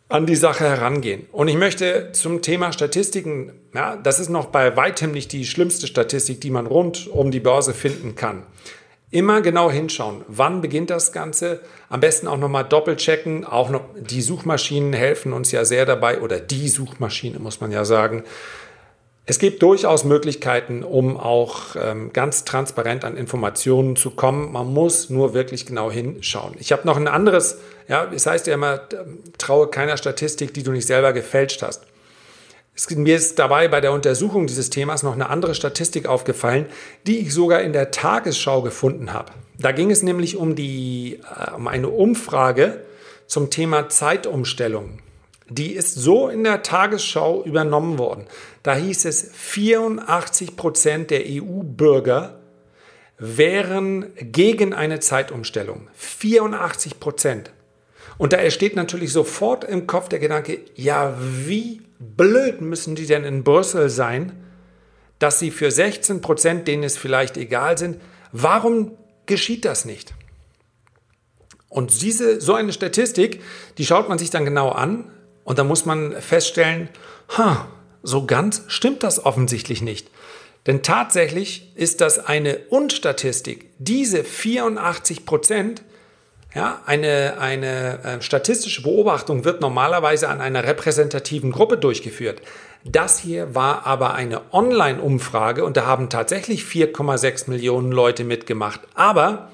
an 0.08 0.26
die 0.26 0.36
Sache 0.36 0.64
herangehen. 0.64 1.28
Und 1.32 1.48
ich 1.48 1.56
möchte 1.56 2.12
zum 2.14 2.42
Thema 2.42 2.72
Statistiken, 2.72 3.54
ja, 3.74 3.96
das 3.98 4.20
ist 4.20 4.30
noch 4.30 4.48
bei 4.48 4.78
weitem 4.78 5.12
nicht 5.12 5.32
die 5.32 5.46
schlimmste 5.46 5.88
Statistik, 5.88 6.40
die 6.42 6.52
man 6.52 6.68
rund 6.68 7.08
um 7.08 7.32
die 7.32 7.40
Börse 7.40 7.74
finden 7.74 8.16
kann. 8.16 8.44
Immer 9.16 9.40
genau 9.40 9.72
hinschauen, 9.72 10.26
wann 10.28 10.60
beginnt 10.60 10.90
das 10.90 11.14
Ganze. 11.14 11.62
Am 11.88 12.02
besten 12.02 12.28
auch 12.28 12.36
nochmal 12.36 12.66
doppelt 12.66 13.00
checken. 13.00 13.46
Auch 13.46 13.70
noch 13.70 13.86
die 13.98 14.22
Suchmaschinen 14.22 14.92
helfen 14.92 15.32
uns 15.32 15.54
ja 15.54 15.64
sehr 15.64 15.86
dabei, 15.86 16.20
oder 16.20 16.42
die 16.42 16.68
Suchmaschine 16.68 17.40
muss 17.40 17.62
man 17.62 17.72
ja 17.72 17.86
sagen. 17.86 18.26
Es 19.26 19.40
gibt 19.40 19.64
durchaus 19.64 20.04
Möglichkeiten, 20.04 20.84
um 20.84 21.16
auch 21.16 21.78
ähm, 21.82 22.12
ganz 22.12 22.44
transparent 22.44 23.06
an 23.06 23.16
Informationen 23.16 23.96
zu 23.96 24.12
kommen. 24.12 24.52
Man 24.52 24.74
muss 24.74 25.10
nur 25.10 25.34
wirklich 25.34 25.66
genau 25.66 25.90
hinschauen. 25.90 26.54
Ich 26.60 26.74
habe 26.74 26.86
noch 26.86 26.98
ein 26.98 27.08
anderes, 27.08 27.60
ja, 27.88 28.12
es 28.14 28.26
heißt 28.26 28.48
ja 28.48 28.56
immer, 28.56 28.82
traue 29.38 29.70
keiner 29.70 29.96
Statistik, 29.96 30.54
die 30.54 30.64
du 30.64 30.74
nicht 30.74 30.88
selber 30.88 31.14
gefälscht 31.14 31.62
hast. 31.62 31.84
Es, 32.76 32.90
mir 32.90 33.16
ist 33.16 33.40
dabei 33.40 33.68
bei 33.70 33.80
der 33.80 33.94
Untersuchung 33.94 34.48
dieses 34.48 34.70
Themas 34.70 35.02
noch 35.02 35.14
eine 35.14 35.30
andere 35.30 35.56
Statistik 35.56 36.08
aufgefallen, 36.08 36.66
die 37.08 37.20
ich 37.20 37.34
sogar 37.34 37.62
in 37.62 37.72
der 37.72 37.92
Tagesschau 37.92 38.62
gefunden 38.62 39.14
habe. 39.14 39.32
Da 39.58 39.72
ging 39.72 39.92
es 39.92 40.04
nämlich 40.04 40.36
um, 40.36 40.56
die, 40.56 41.22
äh, 41.24 41.52
um 41.52 41.68
eine 41.68 41.88
Umfrage 41.88 42.82
zum 43.28 43.50
Thema 43.50 43.88
Zeitumstellung. 43.88 45.00
Die 45.48 45.72
ist 45.72 45.96
so 45.96 46.28
in 46.28 46.44
der 46.44 46.64
Tagesschau 46.64 47.44
übernommen 47.44 47.98
worden. 47.98 48.26
Da 48.64 48.76
hieß 48.76 49.06
es, 49.06 49.30
84 49.32 50.58
Prozent 50.58 51.12
der 51.12 51.22
EU-Bürger 51.26 52.40
wären 53.18 54.08
gegen 54.18 54.74
eine 54.74 55.00
Zeitumstellung. 55.00 55.88
84 55.94 57.00
Prozent. 57.00 57.52
Und 58.18 58.34
da 58.34 58.38
entsteht 58.38 58.76
natürlich 58.76 59.12
sofort 59.12 59.64
im 59.64 59.88
Kopf 59.88 60.10
der 60.10 60.20
Gedanke, 60.20 60.60
ja, 60.76 61.16
wie 61.20 61.82
blöd 62.16 62.62
müssen 62.62 62.96
die 62.96 63.06
denn 63.06 63.24
in 63.24 63.44
Brüssel 63.44 63.90
sein, 63.90 64.32
dass 65.20 65.40
sie 65.40 65.52
für 65.52 65.72
16 65.72 66.22
Prozent, 66.22 66.68
denen 66.68 66.84
es 66.84 66.98
vielleicht 66.98 67.38
egal 67.38 67.78
sind, 67.78 68.02
warum 68.32 68.92
geschieht 69.26 69.66
das 69.66 69.86
nicht? 69.86 70.14
Und 71.70 72.02
diese, 72.02 72.40
so 72.40 72.54
eine 72.54 72.72
Statistik, 72.72 73.42
die 73.78 73.86
schaut 73.86 74.08
man 74.08 74.18
sich 74.18 74.30
dann 74.30 74.46
genau 74.46 74.70
an 74.70 75.12
und 75.44 75.60
da 75.60 75.64
muss 75.64 75.86
man 75.86 76.14
feststellen, 76.22 76.90
ha, 77.38 77.68
so 78.02 78.26
ganz 78.26 78.64
stimmt 78.68 79.04
das 79.04 79.26
offensichtlich 79.26 79.82
nicht. 79.82 80.10
Denn 80.68 80.84
tatsächlich 80.84 81.72
ist 81.76 82.02
das 82.02 82.20
eine 82.20 82.58
Unstatistik. 82.70 83.72
Diese 83.78 84.24
84 84.24 85.26
Prozent 85.26 85.84
ja, 86.56 86.82
eine, 86.86 87.38
eine 87.38 88.04
äh, 88.04 88.22
statistische 88.22 88.82
Beobachtung 88.82 89.44
wird 89.44 89.60
normalerweise 89.60 90.30
an 90.30 90.40
einer 90.40 90.64
repräsentativen 90.64 91.52
Gruppe 91.52 91.78
durchgeführt. 91.78 92.42
Das 92.86 93.20
hier 93.20 93.54
war 93.56 93.86
aber 93.86 94.14
eine 94.14 94.42
Online-Umfrage 94.54 95.66
und 95.66 95.76
da 95.76 95.86
haben 95.86 96.10
tatsächlich 96.10 96.64
4,6 96.64 97.50
Millionen 97.50 97.92
Leute 97.92 98.24
mitgemacht. 98.24 98.80
Aber 98.94 99.50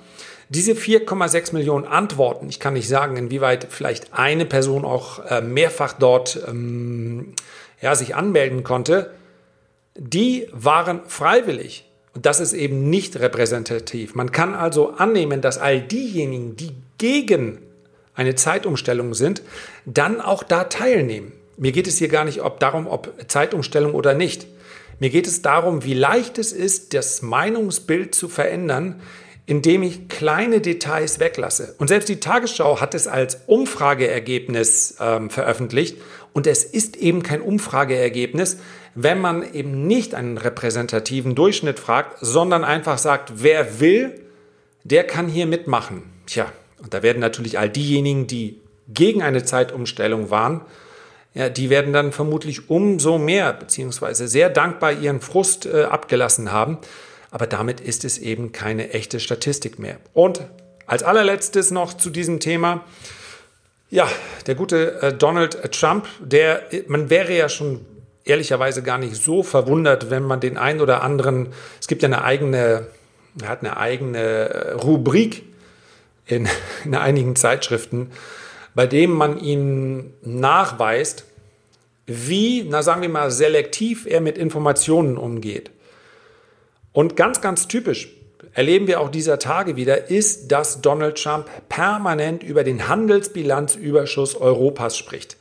diese 0.50 0.74
4,6 0.74 1.54
Millionen 1.54 1.88
Antworten, 1.88 2.50
ich 2.50 2.60
kann 2.60 2.74
nicht 2.74 2.88
sagen, 2.88 3.18
inwieweit 3.18 3.68
vielleicht 3.72 4.14
eine 4.14 4.46
Person 4.46 4.86
auch 4.86 5.26
äh, 5.26 5.42
mehrfach 5.42 5.94
dort 5.94 6.40
ähm, 6.48 7.34
ja, 7.82 7.96
sich 7.96 8.16
anmelden 8.16 8.64
konnte, 8.64 9.12
die 9.96 10.48
waren 10.52 11.02
freiwillig. 11.08 11.91
Und 12.14 12.26
das 12.26 12.40
ist 12.40 12.54
eben 12.54 12.90
nicht 12.90 13.20
repräsentativ. 13.20 14.16
Man 14.16 14.32
kann 14.32 14.54
also 14.54 14.92
annehmen, 14.92 15.42
dass 15.42 15.58
all 15.58 15.82
diejenigen, 15.82 16.56
die 16.56 16.72
gegen 16.98 17.60
eine 18.14 18.36
Zeitumstellung 18.36 19.14
sind, 19.14 19.42
dann 19.86 20.20
auch 20.20 20.44
da 20.44 20.66
teilnehmen. 20.66 21.32
Mir 21.58 21.72
geht 21.72 21.88
es 21.88 21.98
hier 21.98 22.10
gar 22.10 22.26
nicht 22.26 22.42
ob 22.42 22.60
darum, 22.60 22.88
ob 22.88 23.14
Zeitumstellung 23.28 23.94
oder 23.94 24.14
nicht. 24.14 24.48
Mir 25.00 25.10
geht 25.10 25.28
es 25.28 25.42
darum, 25.42 25.84
wie 25.84 25.94
leicht 25.94 26.38
es 26.38 26.52
ist, 26.52 26.94
das 26.94 27.22
Meinungsbild 27.22 28.14
zu 28.14 28.30
verändern, 28.30 29.02
indem 29.46 29.84
ich 29.84 30.08
kleine 30.08 30.62
Details 30.62 31.20
weglasse. 31.20 31.76
Und 31.78 31.88
selbst 31.88 32.08
die 32.08 32.20
Tagesschau 32.20 32.80
hat 32.80 32.94
es 32.94 33.08
als 33.08 33.42
Umfrageergebnis 33.48 34.98
ähm, 35.00 35.30
veröffentlicht. 35.30 35.98
Und 36.34 36.48
es 36.48 36.64
ist 36.64 36.96
eben 36.96 37.24
kein 37.24 37.42
Umfrageergebnis, 37.42 38.58
wenn 38.96 39.20
man 39.20 39.54
eben 39.54 39.88
nicht 39.88 40.16
einen 40.16 40.38
repräsentativen 40.38 41.36
Durchschnitt 41.36 41.80
fragt, 41.80 42.18
sondern 42.22 42.64
einfach 42.64 42.98
sagt, 42.98 43.34
wer 43.44 43.80
will, 43.80 44.22
der 44.84 45.06
kann 45.06 45.28
hier 45.28 45.46
mitmachen. 45.46 46.04
Tja, 46.26 46.52
und 46.82 46.94
da 46.94 47.04
werden 47.04 47.20
natürlich 47.20 47.60
all 47.60 47.70
diejenigen, 47.70 48.28
die 48.28 48.60
gegen 48.88 49.22
eine 49.22 49.44
Zeitumstellung 49.44 50.30
waren, 50.30 50.62
ja, 51.34 51.48
die 51.48 51.70
werden 51.70 51.94
dann 51.94 52.12
vermutlich 52.12 52.70
umso 52.70 53.18
mehr 53.18 53.54
beziehungsweise 53.54 54.28
sehr 54.28 54.50
dankbar 54.50 54.92
ihren 54.92 55.22
Frust 55.22 55.66
äh, 55.66 55.84
abgelassen 55.84 56.52
haben. 56.52 56.78
Aber 57.30 57.48
damit 57.48 57.80
ist 57.80 58.04
es 58.04 58.18
eben 58.18 58.52
keine 58.52 58.90
echte 58.90 59.22
Statistik 59.22 59.80
mehr. 59.80 59.98
Und 60.14 60.42
als 60.86 61.04
allerletztes 61.04 61.72
noch 61.72 61.94
zu 61.94 62.10
diesem 62.10 62.42
Thema. 62.42 62.84
Ja, 63.92 64.10
der 64.48 64.56
gute 64.56 65.02
äh, 65.02 65.14
Donald 65.14 65.74
Trump, 65.74 66.08
der, 66.22 66.64
man 66.88 67.10
wäre 67.10 67.36
ja 67.36 67.50
schon 67.50 67.86
ehrlicherweise 68.24 68.84
gar 68.84 68.98
nicht 68.98 69.18
so 69.18 69.44
verwundert, 69.44 70.10
wenn 70.10 70.24
man 70.24 70.40
den 70.40 70.58
einen 70.58 70.80
oder 70.80 71.04
anderen, 71.04 71.50
es 71.78 71.90
gibt 71.90 72.02
ja 72.02 72.08
eine 72.08 72.24
eigene, 72.24 72.88
er 73.42 73.50
hat 73.50 73.60
eine 73.60 73.76
eigene 73.76 74.18
äh, 74.18 74.72
Rubrik 74.76 75.44
in, 76.26 76.48
in 76.86 76.96
einigen 76.96 77.36
Zeitschriften, 77.36 78.12
bei 78.76 78.88
dem 78.88 79.12
man 79.12 79.38
ihm 79.38 80.14
nachweist, 80.22 81.26
wie, 82.06 82.64
na 82.64 82.84
sagen 82.84 83.02
wir 83.02 83.10
mal, 83.10 83.30
selektiv 83.30 84.06
er 84.06 84.22
mit 84.22 84.38
Informationen 84.38 85.18
umgeht. 85.18 85.70
Und 86.94 87.18
ganz, 87.18 87.42
ganz 87.42 87.68
typisch, 87.68 88.08
erleben 88.54 88.88
wir 88.88 89.00
auch 89.00 89.10
dieser 89.10 89.40
Tage 89.40 89.76
wieder, 89.76 90.10
ist, 90.10 90.52
dass 90.52 90.82
Donald 90.82 91.22
Trump 91.22 91.48
permanent 91.70 92.44
über 92.44 92.64
den 92.64 92.88
Handelsbilanzüberschuss 92.88 94.36
Europas 94.36 94.98
spricht. 94.98 95.38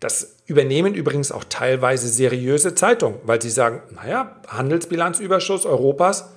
Das 0.00 0.36
übernehmen 0.46 0.94
übrigens 0.94 1.32
auch 1.32 1.44
teilweise 1.44 2.08
seriöse 2.08 2.74
Zeitungen, 2.74 3.18
weil 3.24 3.40
sie 3.40 3.50
sagen, 3.50 3.82
naja, 3.94 4.36
Handelsbilanzüberschuss 4.48 5.64
Europas, 5.64 6.30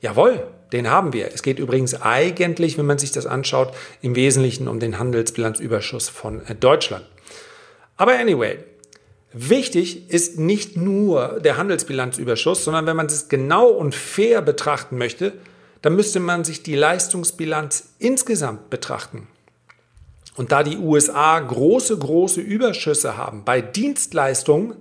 jawohl, 0.00 0.42
den 0.72 0.90
haben 0.90 1.12
wir. 1.12 1.32
Es 1.32 1.42
geht 1.42 1.58
übrigens 1.58 2.00
eigentlich, 2.00 2.78
wenn 2.78 2.86
man 2.86 2.98
sich 2.98 3.12
das 3.12 3.26
anschaut, 3.26 3.72
im 4.00 4.16
Wesentlichen 4.16 4.66
um 4.66 4.80
den 4.80 4.98
Handelsbilanzüberschuss 4.98 6.08
von 6.08 6.44
äh, 6.46 6.54
Deutschland. 6.54 7.04
Aber 7.96 8.18
anyway, 8.18 8.58
wichtig 9.32 10.10
ist 10.10 10.38
nicht 10.38 10.76
nur 10.76 11.40
der 11.40 11.58
Handelsbilanzüberschuss, 11.58 12.64
sondern 12.64 12.86
wenn 12.86 12.96
man 12.96 13.06
es 13.06 13.28
genau 13.28 13.68
und 13.68 13.94
fair 13.94 14.42
betrachten 14.42 14.98
möchte, 14.98 15.34
dann 15.82 15.96
müsste 15.96 16.20
man 16.20 16.44
sich 16.44 16.62
die 16.62 16.76
Leistungsbilanz 16.76 17.94
insgesamt 17.98 18.70
betrachten. 18.70 19.26
Und 20.34 20.52
da 20.52 20.62
die 20.62 20.78
USA 20.78 21.38
große, 21.38 21.98
große 21.98 22.40
Überschüsse 22.40 23.16
haben 23.16 23.44
bei 23.44 23.60
Dienstleistungen 23.60 24.76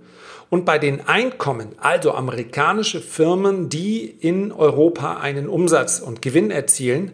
und 0.49 0.65
bei 0.65 0.79
den 0.79 1.07
Einkommen, 1.07 1.75
also 1.77 2.13
amerikanische 2.13 3.01
Firmen, 3.01 3.67
die 3.67 4.05
in 4.05 4.51
Europa 4.51 5.17
einen 5.17 5.49
Umsatz 5.49 5.99
und 5.99 6.21
Gewinn 6.21 6.51
erzielen, 6.51 7.11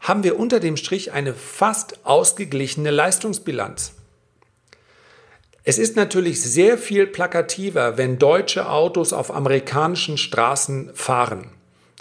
haben 0.00 0.24
wir 0.24 0.38
unter 0.38 0.58
dem 0.58 0.76
Strich 0.76 1.12
eine 1.12 1.32
fast 1.32 2.04
ausgeglichene 2.04 2.90
Leistungsbilanz. 2.90 3.94
Es 5.64 5.78
ist 5.78 5.94
natürlich 5.94 6.42
sehr 6.42 6.76
viel 6.76 7.06
plakativer, 7.06 7.96
wenn 7.96 8.18
deutsche 8.18 8.68
Autos 8.68 9.12
auf 9.12 9.32
amerikanischen 9.32 10.18
Straßen 10.18 10.90
fahren. 10.92 11.50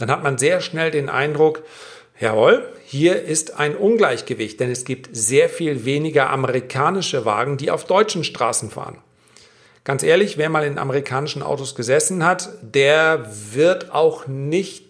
Dann 0.02 0.12
hat 0.12 0.24
man 0.24 0.38
sehr 0.38 0.62
schnell 0.62 0.90
den 0.90 1.10
Eindruck, 1.10 1.64
jawohl, 2.20 2.68
hier 2.86 3.24
ist 3.24 3.60
ein 3.60 3.76
Ungleichgewicht, 3.76 4.60
denn 4.60 4.72
es 4.72 4.84
gibt 4.84 5.16
sehr 5.16 5.48
viel 5.48 5.86
weniger 5.86 6.30
amerikanische 6.32 7.24
Wagen, 7.26 7.58
die 7.58 7.70
auf 7.70 7.86
deutschen 7.86 8.24
Straßen 8.24 8.72
fahren. 8.72 8.98
Ganz 9.84 10.04
ehrlich, 10.04 10.38
wer 10.38 10.50
mal 10.50 10.66
in 10.66 10.78
amerikanischen 10.78 11.44
Autos 11.44 11.76
gesessen 11.76 12.26
hat, 12.26 12.50
der 12.62 13.28
wird 13.52 13.92
auch 13.92 14.28
nicht 14.28 14.86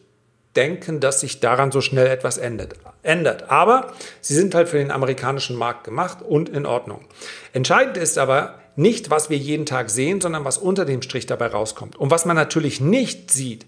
denken, 0.56 1.00
dass 1.00 1.22
sich 1.22 1.40
daran 1.40 1.72
so 1.72 1.82
schnell 1.82 2.08
etwas 2.08 2.38
ändert. 2.38 3.50
Aber 3.50 3.94
sie 4.20 4.36
sind 4.36 4.54
halt 4.56 4.68
für 4.68 4.78
den 4.78 4.92
amerikanischen 4.92 5.56
Markt 5.56 5.86
gemacht 5.86 6.22
und 6.22 6.50
in 6.50 6.66
Ordnung. 6.66 7.06
Entscheidend 7.54 7.98
ist 7.98 8.18
aber 8.18 8.60
nicht, 8.76 9.10
was 9.10 9.30
wir 9.30 9.38
jeden 9.38 9.66
Tag 9.66 9.90
sehen, 9.90 10.22
sondern 10.22 10.46
was 10.46 10.58
unter 10.58 10.86
dem 10.86 11.02
Strich 11.02 11.26
dabei 11.26 11.48
rauskommt. 11.48 11.96
Und 11.96 12.12
was 12.12 12.26
man 12.26 12.36
natürlich 12.36 12.82
nicht 12.82 13.32
sieht, 13.32 13.66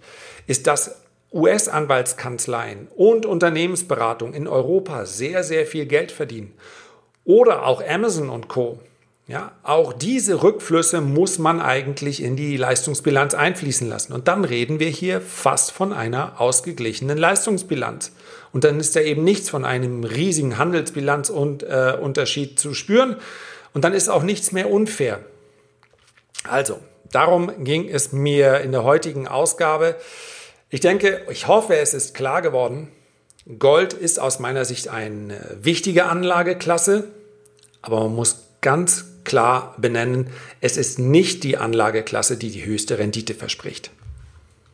ist, 0.48 0.68
dass 0.68 1.03
US-Anwaltskanzleien 1.34 2.88
und 2.96 3.26
Unternehmensberatung 3.26 4.34
in 4.34 4.48
Europa 4.48 5.06
sehr, 5.06 5.44
sehr 5.44 5.66
viel 5.66 5.86
Geld 5.86 6.12
verdienen. 6.12 6.54
Oder 7.26 7.66
auch 7.66 7.82
Amazon 7.86 8.30
und 8.30 8.48
Co. 8.48 8.80
Ja, 9.26 9.54
auch 9.64 9.94
diese 9.94 10.44
Rückflüsse 10.44 11.00
muss 11.00 11.40
man 11.40 11.62
eigentlich 11.62 12.22
in 12.22 12.36
die 12.36 12.58
Leistungsbilanz 12.58 13.34
einfließen 13.34 13.88
lassen. 13.88 14.12
Und 14.12 14.28
dann 14.28 14.44
reden 14.44 14.82
wir 14.82 14.90
hier 14.90 15.22
fast 15.22 15.72
von 15.72 15.94
einer 15.94 16.42
ausgeglichenen 16.42 17.18
Leistungsbilanz. 17.18 18.12
Und 18.52 18.66
dann 18.66 18.82
ist 18.82 18.98
da 18.98 19.00
eben 19.00 19.24
nichts 19.24 19.50
von 19.50 19.64
einem 19.64 20.04
riesigen 20.04 20.58
Handelsbilanzunterschied 20.58 22.52
äh, 22.52 22.56
zu 22.56 22.74
spüren. 22.74 23.16
Und 23.74 23.86
dann 23.86 23.94
ist 23.94 24.10
auch 24.10 24.24
nichts 24.24 24.52
mehr 24.52 24.70
unfair. 24.70 25.20
Also, 26.44 26.82
darum 27.10 27.64
ging 27.64 27.88
es 27.88 28.12
mir 28.12 28.60
in 28.60 28.74
der 28.74 28.84
heutigen 28.84 29.30
Ausgabe. 29.30 29.96
Ich 30.74 30.80
denke, 30.80 31.22
ich 31.30 31.48
hoffe, 31.48 31.76
es 31.76 31.94
ist 31.94 32.16
klar 32.16 32.42
geworden. 32.42 32.88
Gold 33.60 33.94
ist 33.94 34.20
aus 34.20 34.40
meiner 34.40 34.66
Sicht 34.66 34.88
eine 34.88 35.40
wichtige 35.62 36.06
Anlageklasse, 36.06 37.10
aber 37.84 38.00
man 38.00 38.16
muss 38.16 38.48
ganz 38.62 39.06
klar 39.24 39.76
benennen, 39.78 40.32
es 40.62 40.78
ist 40.78 40.98
nicht 40.98 41.44
die 41.44 41.58
Anlageklasse, 41.58 42.38
die 42.38 42.50
die 42.50 42.66
höchste 42.66 42.98
Rendite 42.98 43.36
verspricht. 43.36 43.92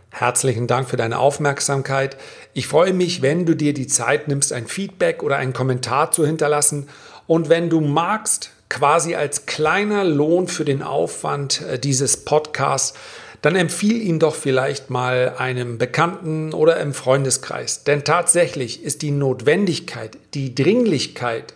Herzlichen 0.10 0.68
Dank 0.68 0.90
für 0.90 0.96
deine 0.96 1.20
Aufmerksamkeit. 1.20 2.16
Ich 2.54 2.68
freue 2.68 2.94
mich, 2.94 3.22
wenn 3.22 3.46
du 3.46 3.54
dir 3.54 3.74
die 3.74 3.88
Zeit 3.88 4.30
nimmst, 4.30 4.54
ein 4.54 4.68
Feedback 4.68 5.22
oder 5.22 5.36
einen 5.36 5.52
Kommentar 5.52 6.12
zu 6.14 6.26
hinterlassen. 6.26 6.88
Und 7.28 7.50
wenn 7.50 7.70
du 7.70 7.82
magst, 7.82 8.52
quasi 8.70 9.16
als 9.16 9.48
kleiner 9.48 10.06
Lohn 10.06 10.48
für 10.48 10.64
den 10.64 10.82
Aufwand 10.82 11.62
äh, 11.64 11.78
dieses 11.78 12.24
Podcasts, 12.24 12.98
dann 13.42 13.56
empfiehl 13.56 14.02
ihn 14.02 14.20
doch 14.20 14.36
vielleicht 14.36 14.90
mal 14.90 15.36
einem 15.38 15.78
Bekannten 15.78 16.54
oder 16.54 16.80
im 16.80 16.94
Freundeskreis. 16.94 17.84
Denn 17.84 18.04
tatsächlich 18.04 18.84
ist 18.84 19.02
die 19.02 19.12
Notwendigkeit, 19.12 20.18
die 20.34 20.56
Dringlichkeit 20.56 21.54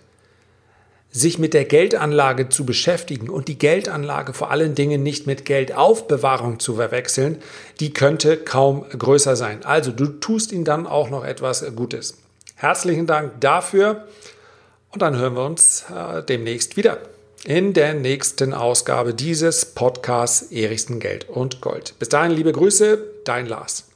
sich 1.11 1.37
mit 1.37 1.53
der 1.53 1.65
Geldanlage 1.65 2.49
zu 2.49 2.65
beschäftigen 2.65 3.29
und 3.29 3.47
die 3.47 3.59
Geldanlage 3.59 4.33
vor 4.33 4.49
allen 4.49 4.73
Dingen 4.73 5.03
nicht 5.03 5.27
mit 5.27 5.45
Geldaufbewahrung 5.45 6.59
zu 6.59 6.75
verwechseln, 6.75 7.37
die 7.79 7.93
könnte 7.93 8.37
kaum 8.37 8.85
größer 8.89 9.35
sein. 9.35 9.63
Also 9.63 9.91
du 9.91 10.07
tust 10.07 10.51
ihm 10.51 10.63
dann 10.63 10.87
auch 10.87 11.11
noch 11.11 11.23
etwas 11.23 11.63
Gutes. 11.75 12.17
Herzlichen 12.55 13.05
Dank 13.05 13.33
dafür 13.41 14.07
und 14.89 15.03
dann 15.03 15.15
hören 15.15 15.35
wir 15.35 15.45
uns 15.45 15.85
äh, 15.95 16.23
demnächst 16.23 16.77
wieder 16.77 16.97
in 17.45 17.73
der 17.73 17.93
nächsten 17.93 18.53
Ausgabe 18.53 19.13
dieses 19.13 19.65
Podcasts 19.65 20.51
Erichsen 20.51 20.99
Geld 20.99 21.27
und 21.29 21.61
Gold. 21.61 21.95
Bis 21.99 22.09
dahin 22.09 22.31
liebe 22.31 22.53
Grüße, 22.53 22.99
dein 23.25 23.47
Lars. 23.47 23.89